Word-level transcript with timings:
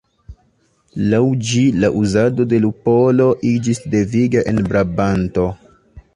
Laŭ 1.11 1.19
ĝi 1.49 1.61
la 1.83 1.91
uzado 1.99 2.47
de 2.55 2.61
lupolo 2.65 3.29
iĝis 3.51 3.83
deviga 3.93 4.45
en 4.55 4.65
Brabanto. 4.73 5.47